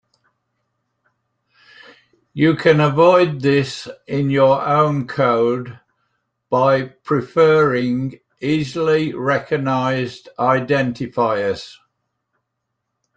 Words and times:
You 2.33 2.55
can 2.55 2.79
avoid 2.79 3.41
this 3.41 3.87
in 4.07 4.31
your 4.31 4.59
own 4.65 5.05
code 5.05 5.79
by 6.49 6.85
preferring 7.03 8.19
easily 8.41 9.13
recognized 9.13 10.27
identifiers. 10.39 11.75